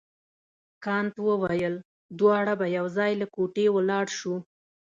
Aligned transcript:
کانت 0.85 1.15
وویل 1.27 1.75
دواړه 2.19 2.53
به 2.59 2.65
یو 2.77 2.85
ځای 2.97 3.11
له 3.21 3.25
کوټې 3.35 3.65
ولاړ 3.75 4.05
شو. 4.17 4.35